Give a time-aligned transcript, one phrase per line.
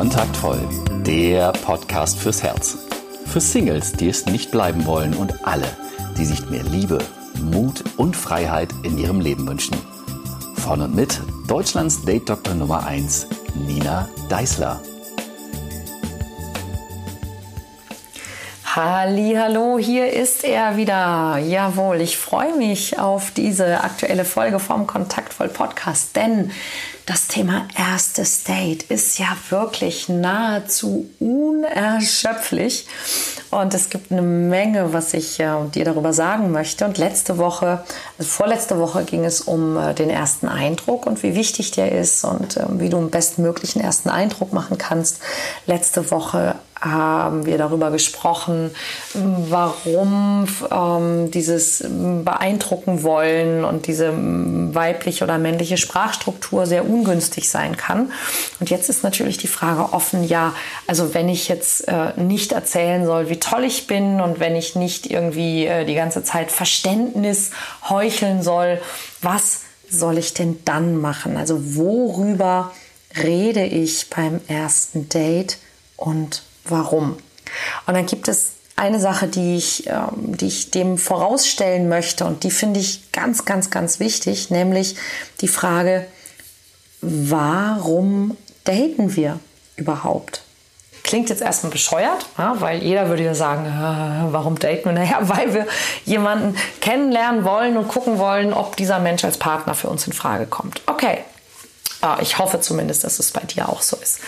[0.00, 0.58] Kontaktvoll,
[1.04, 2.78] der Podcast fürs Herz.
[3.26, 5.66] Für Singles, die es nicht bleiben wollen und alle,
[6.16, 7.00] die sich mehr Liebe,
[7.38, 9.76] Mut und Freiheit in ihrem Leben wünschen.
[10.54, 13.26] Von und mit Deutschlands Date-Doktor Nummer 1,
[13.66, 14.80] Nina Deißler.
[18.64, 21.36] Hallo, hier ist er wieder.
[21.38, 26.52] Jawohl, ich freue mich auf diese aktuelle Folge vom Kontaktvoll Podcast, denn
[27.10, 32.86] das Thema erstes Date ist ja wirklich nahezu unerschöpflich
[33.50, 36.84] und es gibt eine Menge, was ich äh, dir darüber sagen möchte.
[36.84, 37.84] Und letzte Woche,
[38.16, 42.22] also vorletzte Woche ging es um äh, den ersten Eindruck und wie wichtig der ist
[42.22, 45.18] und äh, wie du einen bestmöglichen ersten Eindruck machen kannst.
[45.66, 48.70] Letzte Woche haben wir darüber gesprochen,
[49.14, 58.12] warum ähm, dieses beeindrucken wollen und diese weibliche oder männliche Sprachstruktur sehr ungünstig sein kann.
[58.60, 60.54] Und jetzt ist natürlich die Frage offen, ja,
[60.86, 64.74] also wenn ich jetzt äh, nicht erzählen soll, wie toll ich bin und wenn ich
[64.74, 67.50] nicht irgendwie äh, die ganze Zeit Verständnis
[67.88, 68.80] heucheln soll,
[69.20, 71.36] was soll ich denn dann machen?
[71.36, 72.72] Also worüber
[73.22, 75.58] rede ich beim ersten Date
[75.96, 77.16] und warum.
[77.86, 82.44] Und dann gibt es eine Sache, die ich, ähm, die ich dem vorausstellen möchte und
[82.44, 84.96] die finde ich ganz, ganz, ganz wichtig, nämlich
[85.42, 86.06] die Frage,
[87.02, 89.38] warum daten wir
[89.76, 90.42] überhaupt?
[91.02, 94.92] Klingt jetzt erstmal bescheuert, ja, weil jeder würde ja sagen, äh, warum daten wir?
[94.92, 95.66] Naja, weil wir
[96.04, 100.46] jemanden kennenlernen wollen und gucken wollen, ob dieser Mensch als Partner für uns in Frage
[100.46, 100.82] kommt.
[100.86, 101.18] Okay,
[102.20, 104.20] ich hoffe zumindest, dass es bei dir auch so ist.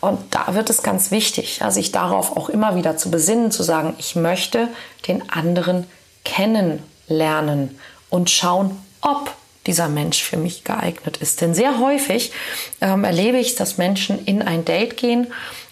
[0.00, 3.94] Und da wird es ganz wichtig, sich darauf auch immer wieder zu besinnen, zu sagen,
[3.98, 4.68] ich möchte
[5.06, 5.86] den anderen
[6.24, 7.78] kennenlernen
[8.08, 9.32] und schauen, ob
[9.66, 11.40] dieser Mensch für mich geeignet ist.
[11.40, 12.32] Denn sehr häufig
[12.80, 15.28] ähm, erlebe ich, dass Menschen in ein Date gehen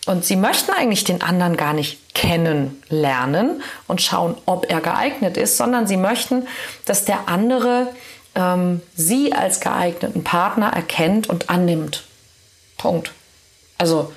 [0.07, 5.57] und sie möchten eigentlich den anderen gar nicht kennenlernen und schauen, ob er geeignet ist,
[5.57, 6.47] sondern sie möchten,
[6.85, 7.89] dass der andere
[8.39, 12.05] ähm, sie als geeigneten Partner erkennt und annimmt.
[12.79, 13.13] Punkt.
[13.77, 14.13] Also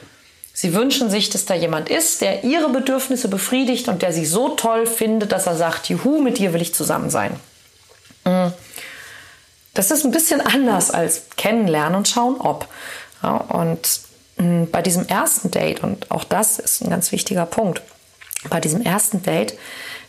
[0.54, 4.50] sie wünschen sich, dass da jemand ist, der ihre Bedürfnisse befriedigt und der sie so
[4.50, 7.36] toll findet, dass er sagt, juhu, mit dir will ich zusammen sein.
[8.24, 8.54] Mhm.
[9.74, 12.68] Das ist ein bisschen anders als kennenlernen und schauen, ob.
[13.24, 14.02] Ja, und
[14.38, 17.82] mh, bei diesem ersten Date, und auch das ist ein ganz wichtiger Punkt,
[18.50, 19.58] bei diesem ersten Date,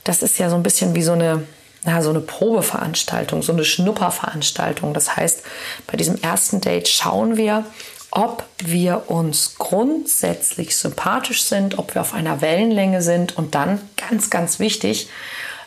[0.04, 1.46] das ist ja so ein bisschen wie so eine,
[1.84, 4.94] na, so eine Probeveranstaltung, so eine Schnupperveranstaltung.
[4.94, 5.42] Das heißt,
[5.86, 7.64] bei diesem ersten Date schauen wir,
[8.10, 14.30] ob wir uns grundsätzlich sympathisch sind, ob wir auf einer Wellenlänge sind und dann ganz,
[14.30, 15.08] ganz wichtig,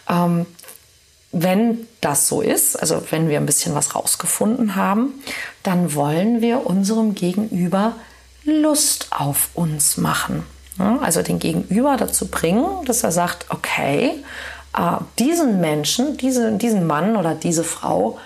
[0.08, 0.46] ähm,
[1.32, 5.22] wenn das so ist, also wenn wir ein bisschen was rausgefunden haben,
[5.64, 7.94] dann wollen wir unserem Gegenüber
[8.46, 10.46] Lust auf uns machen.
[10.78, 14.12] Also den Gegenüber dazu bringen, dass er sagt, okay,
[15.20, 18.20] diesen Menschen, diese, diesen Mann oder diese Frau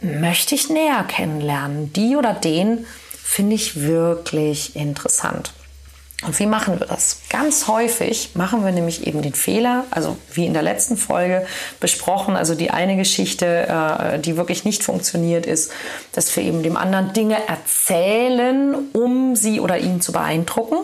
[0.00, 1.92] möchte ich näher kennenlernen.
[1.92, 5.52] Die oder den finde ich wirklich interessant.
[6.22, 7.20] Und wie machen wir das?
[7.28, 11.46] Ganz häufig machen wir nämlich eben den Fehler, also wie in der letzten Folge
[11.80, 15.70] besprochen, also die eine Geschichte, äh, die wirklich nicht funktioniert ist,
[16.12, 20.78] dass wir eben dem anderen Dinge erzählen, um sie oder ihn zu beeindrucken.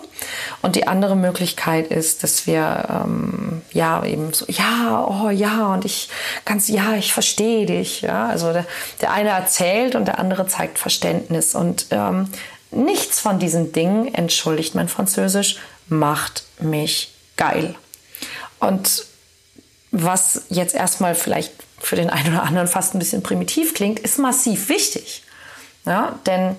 [0.63, 5.87] Und die andere Möglichkeit ist, dass wir ähm, ja eben so, ja, oh ja, und
[5.87, 6.11] ich
[6.45, 8.03] ganz, ja, ich verstehe dich.
[8.03, 8.29] Ja?
[8.29, 8.67] Also der,
[9.01, 11.55] der eine erzählt und der andere zeigt Verständnis.
[11.55, 12.29] Und ähm,
[12.73, 17.75] Nichts von diesen Dingen, entschuldigt mein Französisch, macht mich geil.
[18.61, 19.07] Und
[19.91, 24.19] was jetzt erstmal vielleicht für den einen oder anderen fast ein bisschen primitiv klingt, ist
[24.19, 25.25] massiv wichtig.
[25.85, 26.57] Ja, denn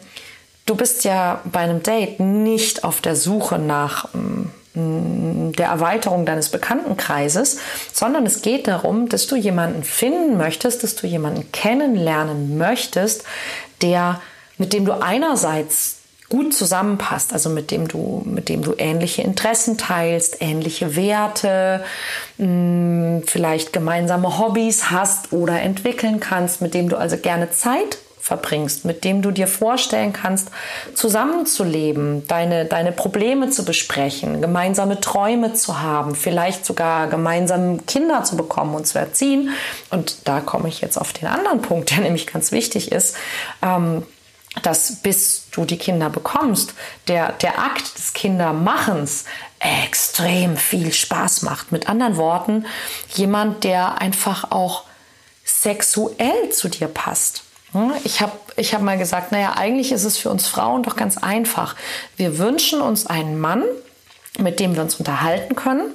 [0.66, 6.50] du bist ja bei einem Date nicht auf der Suche nach mm, der Erweiterung deines
[6.50, 7.60] Bekanntenkreises,
[7.92, 13.24] sondern es geht darum, dass du jemanden finden möchtest, dass du jemanden kennenlernen möchtest,
[13.82, 14.22] der
[14.58, 15.98] mit dem du einerseits
[16.30, 21.84] gut zusammenpasst, also mit dem du, mit dem du ähnliche Interessen teilst, ähnliche Werte,
[22.38, 28.86] mm, vielleicht gemeinsame Hobbys hast oder entwickeln kannst, mit dem du also gerne Zeit verbringst,
[28.86, 30.50] mit dem du dir vorstellen kannst,
[30.94, 38.38] zusammenzuleben, deine, deine Probleme zu besprechen, gemeinsame Träume zu haben, vielleicht sogar gemeinsam Kinder zu
[38.38, 39.50] bekommen und zu erziehen.
[39.90, 43.18] Und da komme ich jetzt auf den anderen Punkt, der nämlich ganz wichtig ist.
[43.62, 44.04] Ähm,
[44.64, 46.74] dass bis du die Kinder bekommst,
[47.08, 49.24] der, der Akt des Kindermachens
[49.60, 51.72] extrem viel Spaß macht.
[51.72, 52.66] Mit anderen Worten,
[53.14, 54.84] jemand, der einfach auch
[55.46, 57.44] sexuell zu dir passt.
[57.74, 60.96] Hm, ich habe ich hab mal gesagt, naja, eigentlich ist es für uns Frauen doch
[60.96, 61.76] ganz einfach.
[62.18, 63.64] Wir wünschen uns einen Mann,
[64.38, 65.94] mit dem wir uns unterhalten können,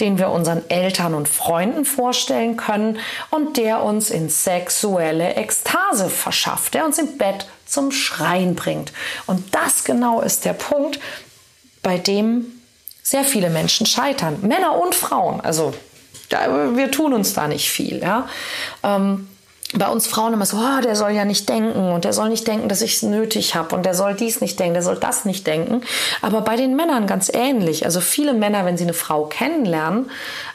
[0.00, 2.98] den wir unseren Eltern und Freunden vorstellen können
[3.30, 8.92] und der uns in sexuelle Ekstase verschafft, der uns im Bett zum Schreien bringt.
[9.26, 11.00] Und das genau ist der Punkt,
[11.82, 12.46] bei dem
[13.02, 15.40] sehr viele Menschen scheitern, Männer und Frauen.
[15.40, 15.72] Also
[16.28, 18.00] wir tun uns da nicht viel.
[18.00, 18.28] Ja?
[18.82, 19.28] Ähm,
[19.74, 22.46] bei uns Frauen immer so, oh, der soll ja nicht denken und der soll nicht
[22.46, 25.24] denken, dass ich es nötig habe und der soll dies nicht denken, der soll das
[25.24, 25.82] nicht denken.
[26.22, 27.84] Aber bei den Männern ganz ähnlich.
[27.84, 30.10] Also viele Männer, wenn sie eine Frau kennenlernen,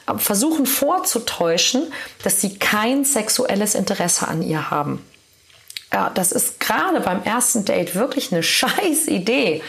[0.07, 1.91] äh, versuchen vorzutäuschen,
[2.23, 5.05] dass sie kein sexuelles Interesse an ihr haben.
[5.93, 9.61] Ja, das ist gerade beim ersten Date wirklich eine scheiß Idee.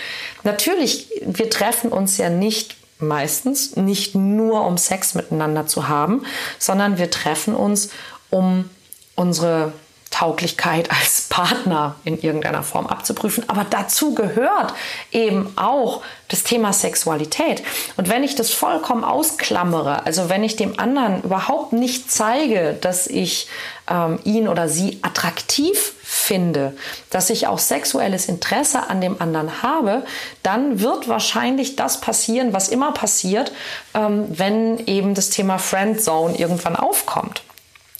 [0.44, 6.24] Natürlich, wir treffen uns ja nicht meistens nicht nur um Sex miteinander zu haben,
[6.60, 7.90] sondern wir treffen uns
[8.30, 8.70] um
[9.14, 9.72] unsere
[10.12, 13.44] Tauglichkeit als Partner in irgendeiner Form abzuprüfen.
[13.48, 14.74] Aber dazu gehört
[15.10, 17.62] eben auch das Thema Sexualität.
[17.96, 23.06] Und wenn ich das vollkommen ausklammere, also wenn ich dem anderen überhaupt nicht zeige, dass
[23.06, 23.48] ich
[23.90, 26.76] ähm, ihn oder sie attraktiv finde,
[27.10, 30.04] dass ich auch sexuelles Interesse an dem anderen habe,
[30.42, 33.50] dann wird wahrscheinlich das passieren, was immer passiert,
[33.94, 37.42] ähm, wenn eben das Thema Friendzone irgendwann aufkommt.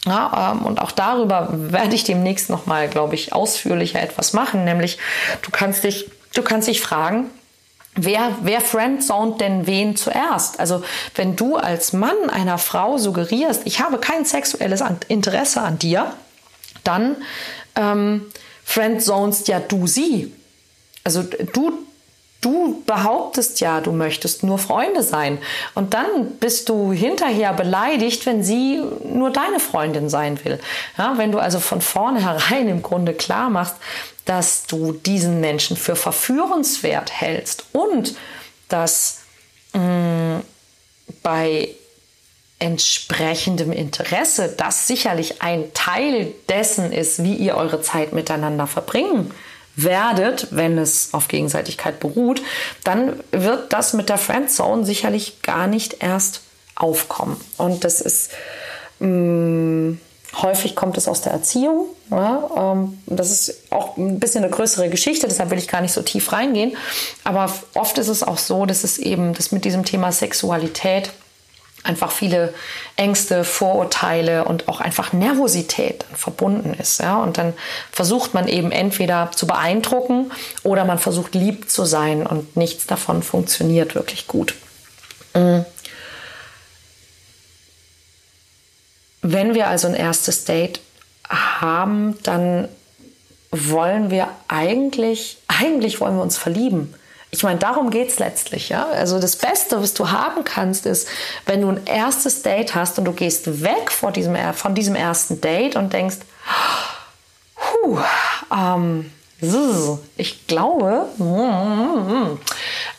[0.05, 4.65] Ja, ähm, und auch darüber werde ich demnächst nochmal, glaube ich, ausführlicher etwas machen.
[4.65, 4.97] Nämlich,
[5.41, 7.29] du kannst dich, du kannst dich fragen,
[7.95, 10.59] Wer, wer friendzoned denn wen zuerst?
[10.59, 10.83] Also
[11.13, 16.11] wenn du als Mann einer Frau suggerierst, ich habe kein sexuelles Interesse an dir,
[16.83, 17.17] dann
[17.75, 18.25] ähm,
[18.63, 20.33] friendzonest ja du sie.
[21.03, 21.85] Also du
[22.43, 25.37] Du behauptest ja, du möchtest nur Freunde sein.
[25.75, 30.59] Und dann bist du hinterher beleidigt, wenn sie nur deine Freundin sein will.
[30.97, 33.75] Ja, wenn du also von vornherein im Grunde klar machst,
[34.25, 38.15] dass du diesen Menschen für verführenswert hältst und
[38.67, 39.21] dass
[39.71, 40.41] mh, mm,
[41.21, 41.69] bei
[42.59, 49.31] entsprechendem Interesse das sicherlich ein Teil dessen ist, wie ihr eure Zeit miteinander verbringen
[49.75, 52.41] werdet, wenn es auf Gegenseitigkeit beruht,
[52.83, 56.41] dann wird das mit der Friendzone sicherlich gar nicht erst
[56.75, 57.39] aufkommen.
[57.57, 58.31] Und das ist
[58.99, 59.99] mh, mm,
[60.41, 61.87] häufig kommt es aus der Erziehung.
[62.09, 65.93] Ja, ähm, das ist auch ein bisschen eine größere Geschichte, deshalb will ich gar nicht
[65.93, 66.75] so tief reingehen.
[67.23, 71.11] Aber oft ist es auch so, dass es eben das mit diesem Thema Sexualität
[71.83, 72.53] einfach viele
[72.95, 76.99] Ängste, Vorurteile und auch einfach Nervosität verbunden ist.
[77.01, 77.17] Ja?
[77.17, 77.53] Und dann
[77.91, 80.31] versucht man eben entweder zu beeindrucken
[80.63, 84.55] oder man versucht lieb zu sein und nichts davon funktioniert wirklich gut.
[85.33, 85.65] Mhm.
[89.21, 90.81] Wenn wir also ein erstes Date
[91.29, 92.67] haben, dann
[93.51, 96.93] wollen wir eigentlich, eigentlich wollen wir uns verlieben.
[97.33, 98.69] Ich meine, darum geht es letztlich.
[98.69, 98.85] Ja?
[98.89, 101.07] Also das Beste, was du haben kannst, ist,
[101.47, 105.41] wenn du ein erstes Date hast und du gehst weg von diesem, von diesem ersten
[105.41, 106.17] Date und denkst,
[107.55, 107.97] puh,
[108.55, 109.11] ähm,
[110.15, 111.07] ich glaube,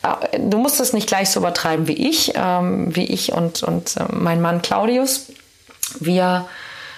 [0.03, 3.95] äh, du musst es nicht gleich so übertreiben wie ich, ähm, wie ich und, und
[3.95, 5.27] äh, mein Mann Claudius.
[6.01, 6.45] Wir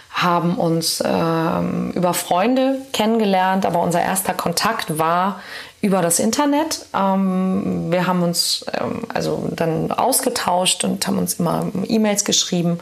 [0.10, 5.39] haben uns ähm, über Freunde kennengelernt, aber unser erster Kontakt war
[5.79, 6.86] über das Internet.
[6.96, 12.79] Ähm, wir haben uns ähm, also dann ausgetauscht und haben uns immer E-Mails geschrieben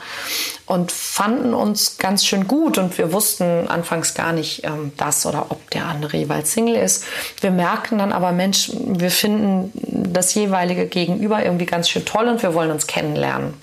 [0.65, 5.47] und fanden uns ganz schön gut und wir wussten anfangs gar nicht, ähm, das oder
[5.49, 7.03] ob der andere jeweils Single ist.
[7.41, 9.71] Wir merken dann aber, Mensch, wir finden
[10.13, 13.55] das jeweilige Gegenüber irgendwie ganz schön toll und wir wollen uns kennenlernen.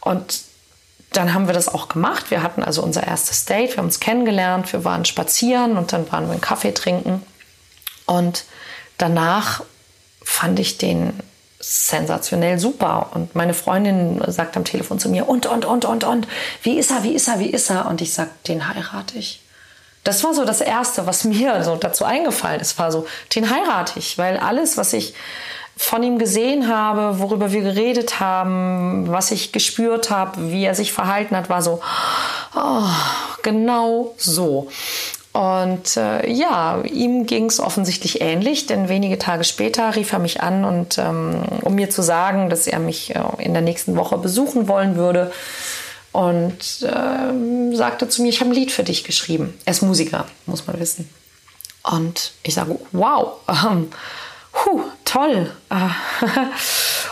[0.00, 0.40] Und
[1.12, 2.30] dann haben wir das auch gemacht.
[2.30, 6.10] Wir hatten also unser erstes Date, wir haben uns kennengelernt, wir waren spazieren und dann
[6.10, 7.22] waren wir einen Kaffee trinken.
[8.08, 8.44] Und
[8.96, 9.62] danach
[10.24, 11.12] fand ich den
[11.60, 13.10] sensationell super.
[13.14, 16.26] Und meine Freundin sagt am Telefon zu mir, und, und, und, und, und,
[16.62, 17.86] wie ist er, wie ist er, wie ist er?
[17.86, 19.42] Und ich sag, den heirate ich.
[20.04, 23.98] Das war so das Erste, was mir so dazu eingefallen ist, war so, den heirate
[23.98, 25.14] ich, weil alles, was ich
[25.76, 30.92] von ihm gesehen habe, worüber wir geredet haben, was ich gespürt habe, wie er sich
[30.92, 31.80] verhalten hat, war so,
[32.56, 32.88] oh,
[33.42, 34.68] genau so.
[35.38, 40.42] Und äh, ja, ihm ging es offensichtlich ähnlich, denn wenige Tage später rief er mich
[40.42, 44.18] an und ähm, um mir zu sagen, dass er mich äh, in der nächsten Woche
[44.18, 45.30] besuchen wollen würde
[46.10, 49.54] und äh, sagte zu mir, ich habe ein Lied für dich geschrieben.
[49.64, 51.08] Er ist Musiker, muss man wissen.
[51.84, 53.92] Und ich sage, wow, ähm,
[54.58, 55.50] Puh, toll.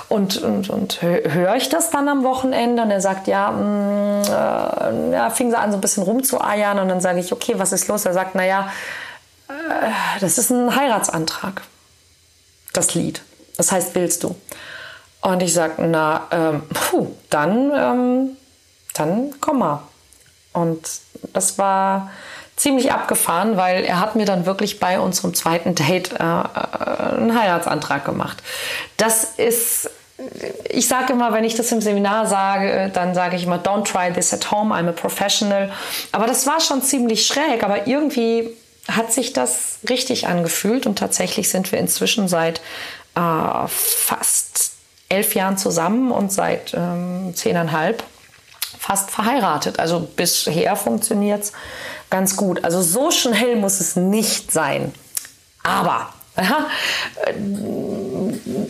[0.08, 5.10] Und, und, und höre ich das dann am Wochenende und er sagt, ja, mh, mm,
[5.10, 7.72] äh, ja, fing sie an so ein bisschen rumzueiern und dann sage ich, okay, was
[7.72, 8.04] ist los?
[8.04, 8.70] Er sagt, naja,
[9.48, 11.62] äh, das ist ein Heiratsantrag,
[12.72, 13.20] das Lied.
[13.56, 14.36] Das heißt, willst du?
[15.22, 18.36] Und ich sage, na, ähm, puh, dann, ähm,
[18.94, 19.82] dann komm mal.
[20.52, 20.88] Und
[21.32, 22.12] das war
[22.56, 27.38] ziemlich abgefahren, weil er hat mir dann wirklich bei unserem zweiten Date äh, äh einen
[27.38, 28.42] Heiratsantrag gemacht.
[28.96, 29.90] Das ist
[30.70, 34.10] ich sage immer, wenn ich das im Seminar sage, dann sage ich immer, don't try
[34.10, 35.70] this at home, I'm a professional.
[36.12, 38.48] Aber das war schon ziemlich schräg, aber irgendwie
[38.88, 42.60] hat sich das richtig angefühlt und tatsächlich sind wir inzwischen seit
[43.14, 44.72] äh, fast
[45.08, 48.02] elf Jahren zusammen und seit ähm, zehneinhalb
[48.86, 49.78] fast verheiratet.
[49.80, 51.52] Also bisher funktioniert es
[52.08, 52.64] ganz gut.
[52.64, 54.94] Also so schnell muss es nicht sein.
[55.64, 56.66] Aber ja,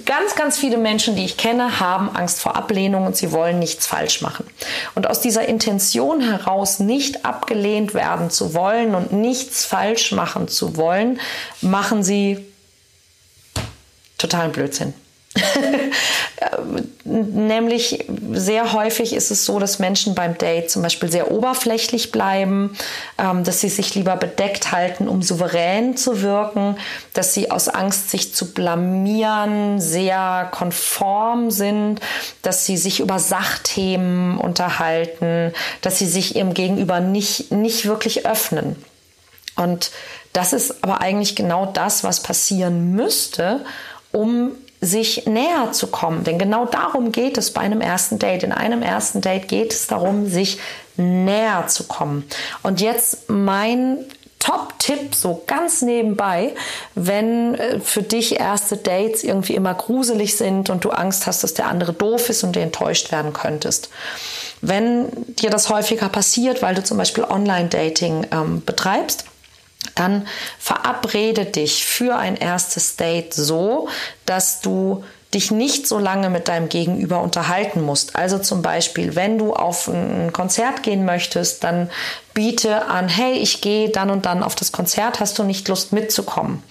[0.04, 3.86] ganz, ganz viele Menschen, die ich kenne, haben Angst vor Ablehnung und sie wollen nichts
[3.86, 4.46] falsch machen.
[4.94, 10.76] Und aus dieser Intention heraus, nicht abgelehnt werden zu wollen und nichts falsch machen zu
[10.76, 11.20] wollen,
[11.60, 12.46] machen sie
[14.16, 14.94] totalen Blödsinn.
[17.04, 22.76] Nämlich sehr häufig ist es so, dass Menschen beim Date zum Beispiel sehr oberflächlich bleiben,
[23.16, 26.76] ähm, dass sie sich lieber bedeckt halten, um souverän zu wirken,
[27.14, 32.00] dass sie aus Angst, sich zu blamieren, sehr konform sind,
[32.42, 38.76] dass sie sich über Sachthemen unterhalten, dass sie sich ihrem Gegenüber nicht, nicht wirklich öffnen.
[39.56, 39.90] Und
[40.34, 43.64] das ist aber eigentlich genau das, was passieren müsste,
[44.12, 46.24] um sich näher zu kommen.
[46.24, 48.42] Denn genau darum geht es bei einem ersten Date.
[48.42, 50.58] In einem ersten Date geht es darum, sich
[50.96, 52.24] näher zu kommen.
[52.62, 54.04] Und jetzt mein
[54.38, 56.54] Top-Tipp, so ganz nebenbei,
[56.94, 61.54] wenn äh, für dich erste Dates irgendwie immer gruselig sind und du Angst hast, dass
[61.54, 63.90] der andere doof ist und du enttäuscht werden könntest.
[64.60, 69.25] Wenn dir das häufiger passiert, weil du zum Beispiel Online-Dating ähm, betreibst,
[69.96, 70.26] dann
[70.58, 73.88] verabrede dich für ein erstes Date so,
[74.24, 78.16] dass du dich nicht so lange mit deinem Gegenüber unterhalten musst.
[78.16, 81.90] Also zum Beispiel, wenn du auf ein Konzert gehen möchtest, dann
[82.32, 85.92] biete an, hey, ich gehe dann und dann auf das Konzert, hast du nicht Lust
[85.92, 86.62] mitzukommen?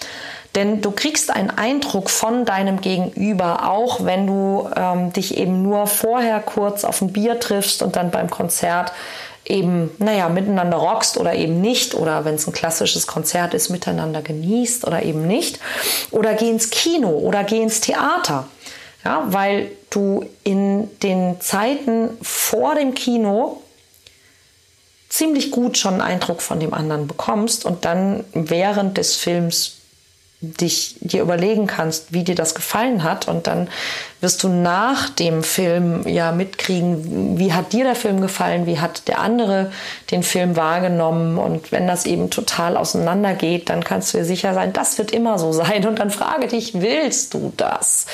[0.55, 5.85] Denn du kriegst einen Eindruck von deinem Gegenüber, auch wenn du ähm, dich eben nur
[5.85, 8.93] vorher kurz auf ein Bier triffst und dann beim Konzert
[9.45, 14.21] eben, naja, miteinander rockst oder eben nicht oder wenn es ein klassisches Konzert ist, miteinander
[14.21, 15.59] genießt oder eben nicht.
[16.11, 18.47] Oder geh ins Kino oder geh ins Theater.
[19.03, 23.61] Ja, weil du in den Zeiten vor dem Kino
[25.09, 29.77] ziemlich gut schon einen Eindruck von dem anderen bekommst und dann während des Films
[30.53, 33.69] dich dir überlegen kannst, wie dir das gefallen hat und dann
[34.21, 39.07] wirst du nach dem Film ja mitkriegen, wie hat dir der Film gefallen, wie hat
[39.07, 39.71] der andere
[40.11, 44.73] den Film wahrgenommen und wenn das eben total auseinandergeht, dann kannst du dir sicher sein,
[44.73, 48.05] das wird immer so sein und dann frage dich, willst du das?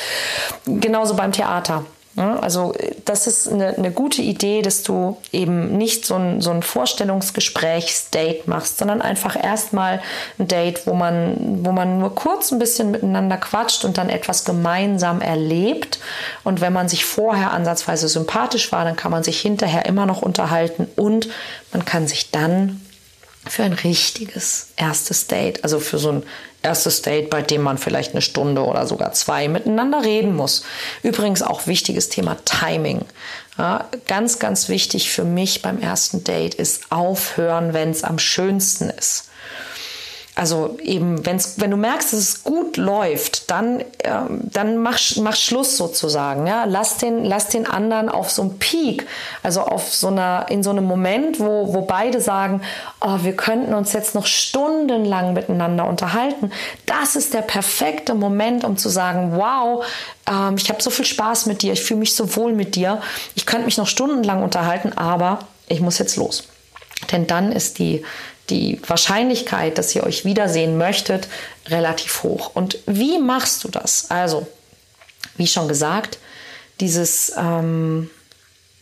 [0.65, 1.85] Genauso beim Theater.
[2.17, 2.73] Also
[3.05, 8.49] das ist eine, eine, gute Idee, dass du eben nicht so ein, so ein Vorstellungsgesprächsdate
[8.49, 10.01] machst, sondern einfach erstmal
[10.37, 14.43] ein Date, wo man, wo man nur kurz ein bisschen miteinander quatscht und dann etwas
[14.43, 15.99] gemeinsam erlebt.
[16.43, 20.21] Und wenn man sich vorher ansatzweise sympathisch war, dann kann man sich hinterher immer noch
[20.21, 21.29] unterhalten und
[21.71, 22.81] man kann sich dann
[23.47, 26.23] für ein richtiges erstes Date, also für so ein
[26.63, 30.63] erstes Date, bei dem man vielleicht eine Stunde oder sogar zwei miteinander reden muss.
[31.03, 33.05] Übrigens auch wichtiges Thema Timing.
[33.57, 38.89] Ja, ganz, ganz wichtig für mich beim ersten Date ist aufhören, wenn es am schönsten
[38.89, 39.30] ist.
[40.33, 45.35] Also eben, wenn's, wenn du merkst, dass es gut läuft, dann, ähm, dann mach, mach
[45.35, 46.47] Schluss sozusagen.
[46.47, 46.63] Ja?
[46.63, 49.05] Lass, den, lass den anderen auf so einem Peak,
[49.43, 52.61] also auf so einer, in so einem Moment, wo, wo beide sagen,
[53.01, 56.51] oh, wir könnten uns jetzt noch stundenlang miteinander unterhalten.
[56.85, 59.85] Das ist der perfekte Moment, um zu sagen, wow,
[60.29, 63.01] ähm, ich habe so viel Spaß mit dir, ich fühle mich so wohl mit dir.
[63.35, 66.45] Ich könnte mich noch stundenlang unterhalten, aber ich muss jetzt los.
[67.11, 68.03] Denn dann ist die
[68.51, 71.27] die Wahrscheinlichkeit, dass ihr euch wiedersehen möchtet,
[71.67, 72.51] relativ hoch.
[72.53, 74.11] Und wie machst du das?
[74.11, 74.45] Also,
[75.37, 76.19] wie schon gesagt,
[76.79, 78.09] dieses ähm,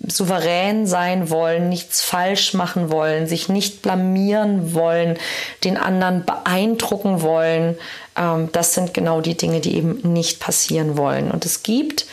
[0.05, 5.17] souverän sein wollen, nichts falsch machen wollen, sich nicht blamieren wollen,
[5.63, 7.77] den anderen beeindrucken wollen,
[8.15, 11.31] ähm, das sind genau die Dinge, die eben nicht passieren wollen.
[11.31, 12.05] Und es gibt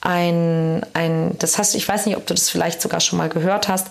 [0.00, 3.68] ein, ein, das hast ich weiß nicht, ob du das vielleicht sogar schon mal gehört
[3.68, 3.88] hast,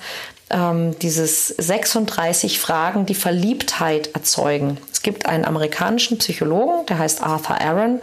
[0.51, 4.77] ähm, dieses 36 Fragen, die Verliebtheit erzeugen.
[4.91, 8.01] Es gibt einen amerikanischen Psychologen, der heißt Arthur Aaron,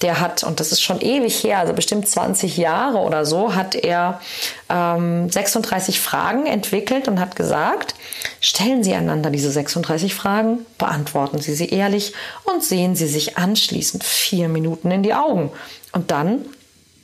[0.00, 3.74] der hat, und das ist schon ewig her, also bestimmt 20 Jahre oder so, hat
[3.74, 4.20] er
[4.68, 7.94] ähm, 36 Fragen entwickelt und hat gesagt,
[8.40, 12.12] stellen Sie einander diese 36 Fragen, beantworten Sie sie ehrlich
[12.44, 15.52] und sehen Sie sich anschließend vier Minuten in die Augen.
[15.92, 16.46] Und dann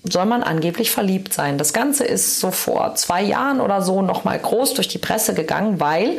[0.04, 1.58] soll man angeblich verliebt sein.
[1.58, 5.80] Das Ganze ist so vor zwei Jahren oder so nochmal groß durch die Presse gegangen,
[5.80, 6.18] weil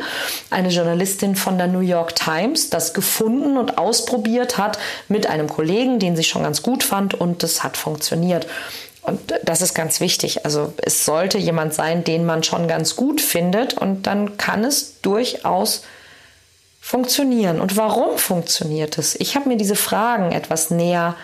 [0.50, 5.98] eine Journalistin von der New York Times das gefunden und ausprobiert hat mit einem Kollegen,
[5.98, 8.46] den sie schon ganz gut fand und das hat funktioniert.
[9.02, 10.44] Und das ist ganz wichtig.
[10.44, 15.00] Also es sollte jemand sein, den man schon ganz gut findet und dann kann es
[15.00, 15.82] durchaus
[16.80, 17.60] funktionieren.
[17.60, 19.14] Und warum funktioniert es?
[19.18, 21.16] Ich habe mir diese Fragen etwas näher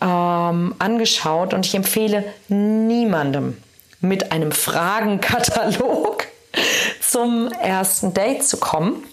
[0.00, 3.56] ähm, angeschaut und ich empfehle niemandem
[4.00, 6.26] mit einem Fragenkatalog
[7.00, 9.04] zum ersten Date zu kommen.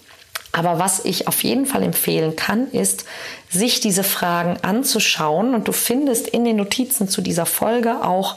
[0.52, 3.04] Aber was ich auf jeden Fall empfehlen kann, ist,
[3.50, 5.52] sich diese Fragen anzuschauen.
[5.52, 8.36] Und du findest in den Notizen zu dieser Folge auch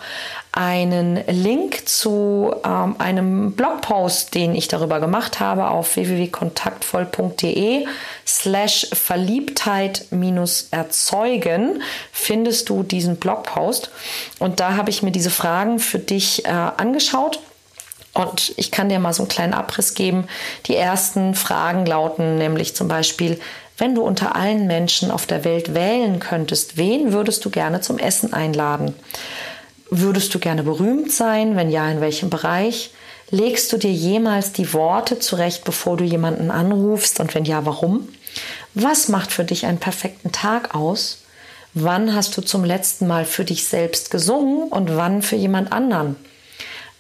[0.58, 7.86] einen Link zu ähm, einem Blogpost, den ich darüber gemacht habe auf www.kontaktvoll.de
[8.26, 13.92] slash Verliebtheit minus erzeugen findest du diesen Blogpost.
[14.40, 17.40] Und da habe ich mir diese Fragen für dich äh, angeschaut.
[18.16, 20.26] Und ich kann dir mal so einen kleinen Abriss geben.
[20.66, 23.40] Die ersten Fragen lauten nämlich zum Beispiel,
[23.78, 28.00] wenn du unter allen Menschen auf der Welt wählen könntest, wen würdest du gerne zum
[28.00, 28.96] Essen einladen?
[29.90, 31.56] Würdest du gerne berühmt sein?
[31.56, 32.92] Wenn ja, in welchem Bereich?
[33.30, 37.20] Legst du dir jemals die Worte zurecht, bevor du jemanden anrufst?
[37.20, 38.08] Und wenn ja, warum?
[38.74, 41.20] Was macht für dich einen perfekten Tag aus?
[41.74, 46.16] Wann hast du zum letzten Mal für dich selbst gesungen und wann für jemand anderen?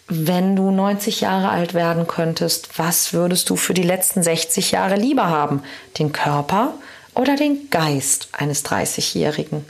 [0.07, 4.95] Wenn du 90 Jahre alt werden könntest, was würdest du für die letzten 60 Jahre
[4.95, 5.63] lieber haben?
[5.99, 6.73] Den Körper
[7.13, 9.65] oder den Geist eines 30-Jährigen?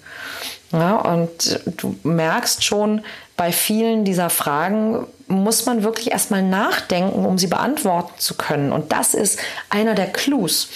[0.71, 3.01] Ja, und du merkst schon,
[3.38, 8.72] bei vielen dieser Fragen muss man wirklich erstmal nachdenken, um sie beantworten zu können.
[8.72, 9.39] Und das ist
[9.70, 10.70] einer der Clues.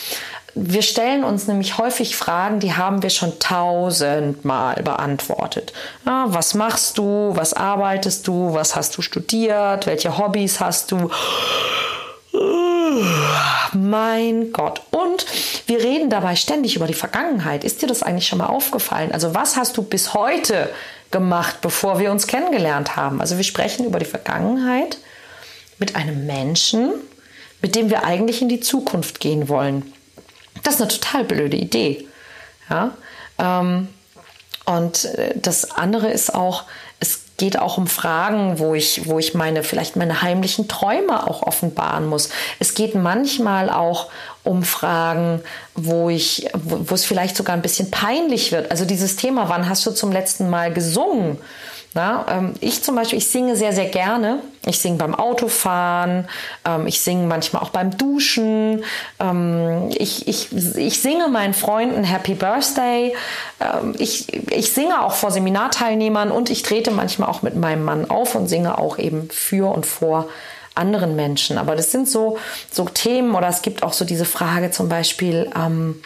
[0.53, 5.71] Wir stellen uns nämlich häufig Fragen, die haben wir schon tausendmal beantwortet.
[6.05, 7.31] Ja, was machst du?
[7.35, 8.53] Was arbeitest du?
[8.53, 9.87] Was hast du studiert?
[9.87, 11.09] Welche Hobbys hast du?
[13.73, 14.81] Mein Gott.
[14.91, 15.25] Und
[15.67, 17.63] wir reden dabei ständig über die Vergangenheit.
[17.63, 19.11] Ist dir das eigentlich schon mal aufgefallen?
[19.11, 20.69] Also was hast du bis heute
[21.09, 23.21] gemacht, bevor wir uns kennengelernt haben?
[23.21, 24.97] Also wir sprechen über die Vergangenheit
[25.77, 26.93] mit einem Menschen,
[27.61, 29.93] mit dem wir eigentlich in die Zukunft gehen wollen.
[30.63, 32.07] Das ist eine total blöde Idee.
[32.69, 32.91] Ja?
[33.39, 33.87] Ähm,
[34.65, 36.63] und äh, das andere ist auch,
[36.99, 41.41] es geht auch um Fragen, wo ich, wo ich meine, vielleicht meine heimlichen Träume auch
[41.41, 42.29] offenbaren muss.
[42.59, 44.09] Es geht manchmal auch
[44.43, 45.41] um Fragen,
[45.75, 48.69] wo ich, wo, wo es vielleicht sogar ein bisschen peinlich wird.
[48.69, 51.39] Also dieses Thema, wann hast du zum letzten Mal gesungen?
[51.93, 54.39] Na, ähm, ich zum Beispiel, ich singe sehr, sehr gerne.
[54.65, 56.27] Ich singe beim Autofahren,
[56.63, 58.85] ähm, ich singe manchmal auch beim Duschen.
[59.19, 63.13] Ähm, ich, ich, ich singe meinen Freunden Happy Birthday.
[63.59, 68.09] Ähm, ich, ich singe auch vor Seminarteilnehmern und ich trete manchmal auch mit meinem Mann
[68.09, 70.29] auf und singe auch eben für und vor
[70.75, 71.57] anderen Menschen.
[71.57, 72.37] Aber das sind so,
[72.71, 76.01] so Themen oder es gibt auch so diese Frage zum Beispiel, ähm,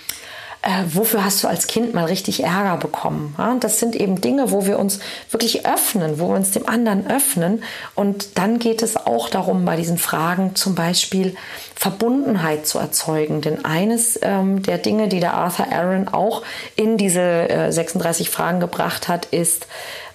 [0.65, 3.35] äh, wofür hast du als Kind mal richtig Ärger bekommen?
[3.37, 4.99] Ja, das sind eben Dinge, wo wir uns
[5.29, 7.61] wirklich öffnen, wo wir uns dem anderen öffnen.
[7.93, 11.35] Und dann geht es auch darum, bei diesen Fragen zum Beispiel
[11.75, 13.41] Verbundenheit zu erzeugen.
[13.41, 16.41] Denn eines ähm, der Dinge, die der Arthur Aaron auch
[16.75, 19.67] in diese äh, 36 Fragen gebracht hat, ist,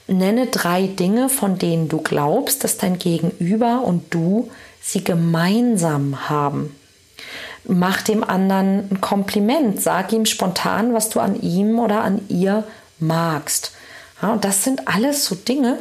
[0.08, 6.74] nenne drei Dinge, von denen du glaubst, dass dein Gegenüber und du sie gemeinsam haben
[7.64, 12.64] mach dem anderen ein Kompliment, sag ihm spontan, was du an ihm oder an ihr
[12.98, 13.72] magst.
[14.22, 15.78] Ja, und das sind alles so Dinge,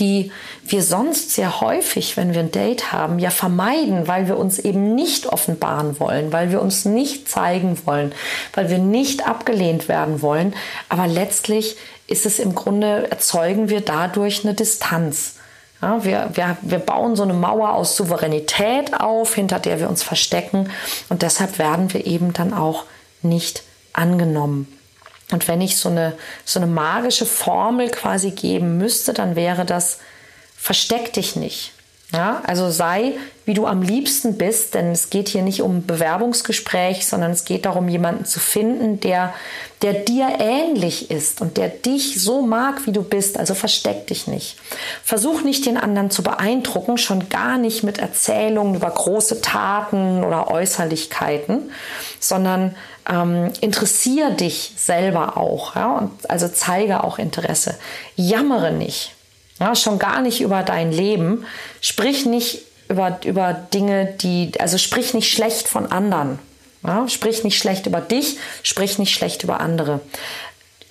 [0.00, 0.32] die
[0.66, 4.94] wir sonst sehr häufig, wenn wir ein Date haben, ja vermeiden, weil wir uns eben
[4.94, 8.12] nicht offenbaren wollen, weil wir uns nicht zeigen wollen,
[8.54, 10.54] weil wir nicht abgelehnt werden wollen.
[10.88, 15.34] Aber letztlich ist es im Grunde, erzeugen wir dadurch eine Distanz.
[15.80, 20.02] Ja, wir, wir, wir bauen so eine Mauer aus Souveränität auf, hinter der wir uns
[20.02, 20.70] verstecken
[21.08, 22.84] und deshalb werden wir eben dann auch
[23.22, 23.62] nicht
[23.92, 24.66] angenommen.
[25.30, 29.98] Und wenn ich so eine, so eine magische Formel quasi geben müsste, dann wäre das,
[30.56, 31.72] versteck dich nicht.
[32.10, 37.06] Ja, also sei, wie du am liebsten bist, denn es geht hier nicht um Bewerbungsgespräch,
[37.06, 39.34] sondern es geht darum, jemanden zu finden, der,
[39.82, 43.38] der dir ähnlich ist und der dich so mag, wie du bist.
[43.38, 44.56] Also versteck dich nicht.
[45.04, 50.50] Versuch nicht, den anderen zu beeindrucken, schon gar nicht mit Erzählungen über große Taten oder
[50.50, 51.70] Äußerlichkeiten,
[52.20, 52.74] sondern
[53.06, 55.76] ähm, interessiere dich selber auch.
[55.76, 55.98] Ja?
[55.98, 57.74] Und also zeige auch Interesse.
[58.16, 59.14] Jammere nicht.
[59.60, 61.44] Ja, schon gar nicht über dein Leben.
[61.80, 66.38] Sprich nicht über, über Dinge, die, also sprich nicht schlecht von anderen.
[66.86, 70.00] Ja, sprich nicht schlecht über dich, sprich nicht schlecht über andere.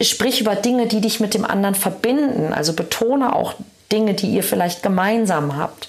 [0.02, 2.54] Sprich über Dinge, die dich mit dem anderen verbinden.
[2.54, 3.56] Also betone auch
[3.92, 5.88] Dinge, die ihr vielleicht gemeinsam habt.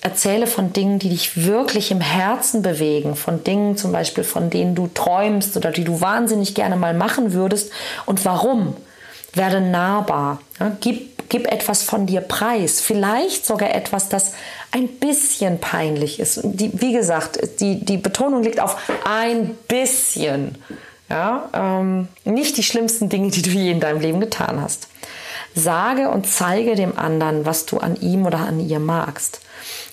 [0.00, 4.74] Erzähle von Dingen, die dich wirklich im Herzen bewegen, von Dingen zum Beispiel, von denen
[4.74, 7.70] du träumst oder die du wahnsinnig gerne mal machen würdest
[8.06, 8.76] und warum.
[9.34, 10.40] Werde nahbar.
[10.58, 12.80] Ja, gib gib etwas von dir preis.
[12.80, 14.32] Vielleicht sogar etwas, das
[14.70, 16.40] ein bisschen peinlich ist.
[16.44, 20.56] Die, wie gesagt, die, die Betonung liegt auf ein bisschen.
[21.08, 24.88] Ja, ähm, nicht die schlimmsten Dinge, die du je in deinem Leben getan hast.
[25.54, 29.40] Sage und zeige dem anderen, was du an ihm oder an ihr magst.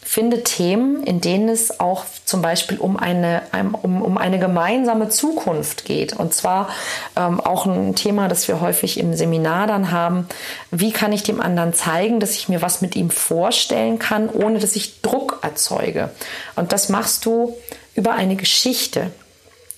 [0.08, 3.42] Finde Themen, in denen es auch zum Beispiel um eine,
[3.82, 6.14] um, um eine gemeinsame Zukunft geht.
[6.14, 6.70] Und zwar
[7.16, 10.28] ähm, auch ein Thema, das wir häufig im Seminar dann haben.
[10.70, 14.60] Wie kann ich dem anderen zeigen, dass ich mir was mit ihm vorstellen kann, ohne
[14.60, 16.12] dass ich Druck erzeuge?
[16.56, 17.58] Und das machst du
[17.96, 19.10] über eine Geschichte.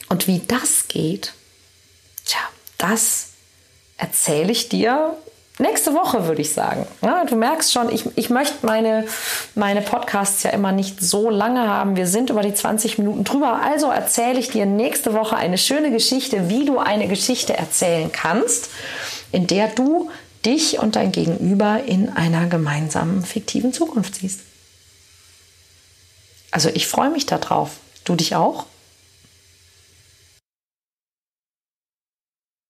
[0.10, 1.34] Und wie das geht,
[2.26, 2.42] tja,
[2.78, 3.30] das
[3.98, 5.16] erzähle ich dir
[5.60, 6.88] nächste Woche, würde ich sagen.
[7.02, 9.06] Ja, du merkst schon, ich, ich möchte meine,
[9.56, 11.96] meine Podcasts ja immer nicht so lange haben.
[11.96, 13.62] Wir sind über die 20 Minuten drüber.
[13.64, 18.70] Also erzähle ich dir nächste Woche eine schöne Geschichte, wie du eine Geschichte erzählen kannst,
[19.32, 20.10] in der du
[20.46, 24.42] dich und dein Gegenüber in einer gemeinsamen fiktiven Zukunft siehst.
[26.52, 27.72] Also ich freue mich darauf.
[28.06, 28.66] Du dich auch?